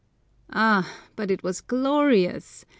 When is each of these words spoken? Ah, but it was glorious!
Ah, 0.51 0.91
but 1.15 1.29
it 1.29 1.43
was 1.43 1.61
glorious! 1.61 2.65